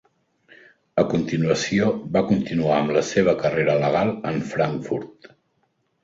[0.99, 5.29] A continuació, va continuar amb la seva carrera legal en Frankfurt.